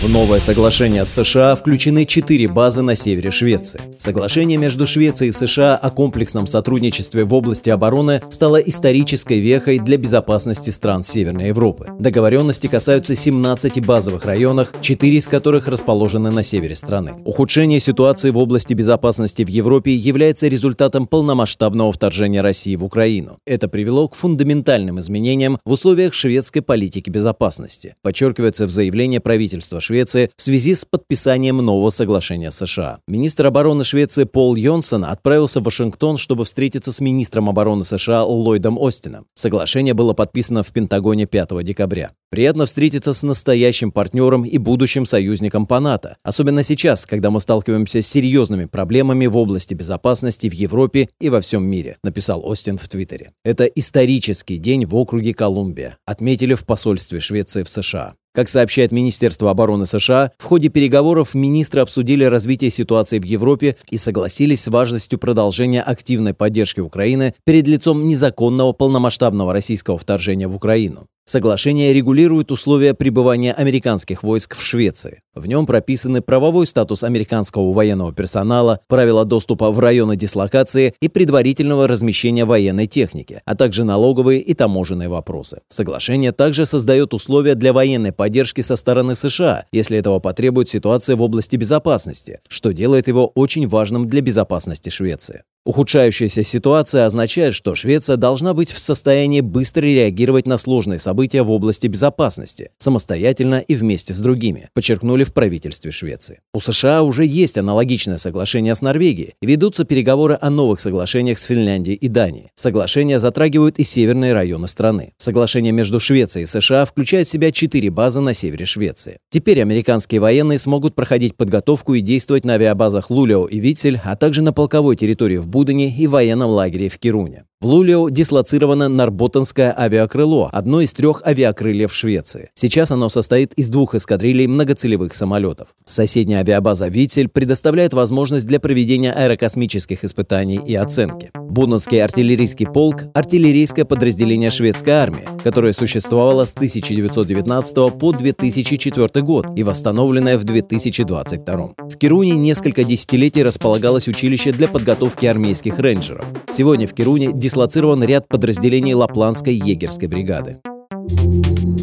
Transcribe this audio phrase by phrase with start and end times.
[0.00, 3.80] В новое соглашение с США включены четыре базы на севере Швеции.
[3.98, 9.96] Соглашение между Швецией и США о комплексном сотрудничестве в области обороны стало исторической вехой для
[9.96, 11.88] безопасности стран Северной Европы.
[11.98, 17.14] Договоренности касаются 17 базовых районов, 4 из которых расположены на севере страны.
[17.24, 23.38] Ухудшение ситуации в области безопасности в Европе является результатом полномасштабного вторжения России в Украину.
[23.46, 30.30] Это привело к фундаментальным изменениям в условиях шведской политики безопасности, подчеркивается в заявлении правительства Швеции
[30.36, 32.98] в связи с подписанием нового соглашения США.
[33.08, 38.78] Министр обороны Швеции Пол Йонсон отправился в Вашингтон, чтобы встретиться с министром обороны США Ллойдом
[38.78, 39.24] Остином.
[39.34, 42.10] Соглашение было подписано в Пентагоне 5 декабря.
[42.30, 48.02] Приятно встретиться с настоящим партнером и будущим союзником по НАТО, особенно сейчас, когда мы сталкиваемся
[48.02, 52.86] с серьезными проблемами в области безопасности в Европе и во всем мире, написал Остин в
[52.86, 53.30] Твиттере.
[53.42, 58.12] Это исторический день в округе Колумбия, отметили в посольстве Швеции в США.
[58.34, 63.96] Как сообщает Министерство обороны США, в ходе переговоров министры обсудили развитие ситуации в Европе и
[63.96, 71.06] согласились с важностью продолжения активной поддержки Украины перед лицом незаконного полномасштабного российского вторжения в Украину.
[71.28, 75.20] Соглашение регулирует условия пребывания американских войск в Швеции.
[75.34, 81.86] В нем прописаны правовой статус американского военного персонала, правила доступа в районы дислокации и предварительного
[81.86, 85.60] размещения военной техники, а также налоговые и таможенные вопросы.
[85.68, 91.20] Соглашение также создает условия для военной поддержки со стороны США, если этого потребует ситуация в
[91.20, 95.42] области безопасности, что делает его очень важным для безопасности Швеции.
[95.68, 101.50] Ухудшающаяся ситуация означает, что Швеция должна быть в состоянии быстро реагировать на сложные события в
[101.50, 106.40] области безопасности, самостоятельно и вместе с другими, подчеркнули в правительстве Швеции.
[106.54, 111.98] У США уже есть аналогичное соглашение с Норвегией, ведутся переговоры о новых соглашениях с Финляндией
[111.98, 112.48] и Данией.
[112.54, 115.12] Соглашения затрагивают и северные районы страны.
[115.18, 119.18] Соглашение между Швецией и США включает в себя четыре базы на севере Швеции.
[119.28, 124.40] Теперь американские военные смогут проходить подготовку и действовать на авиабазах Лулео и Витсель, а также
[124.40, 127.42] на полковой территории в Будане и военном лагере в Кируне.
[127.60, 132.50] В Лулио дислоцировано Нарботанское авиакрыло, одно из трех авиакрыльев Швеции.
[132.54, 135.74] Сейчас оно состоит из двух эскадрилей многоцелевых самолетов.
[135.84, 141.32] Соседняя авиабаза «Витель» предоставляет возможность для проведения аэрокосмических испытаний и оценки.
[141.34, 149.64] Буднонский артиллерийский полк– артиллерийское подразделение шведской армии, которое существовало с 1919 по 2004 год и
[149.64, 151.72] восстановленное в 2022.
[151.76, 156.24] В Кируне несколько десятилетий располагалось училище для подготовки армейских рейнджеров.
[156.50, 160.60] Сегодня в Кируне дислоцирован ряд подразделений Лапландской егерской бригады.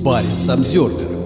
[0.03, 1.24] Парень Самсервер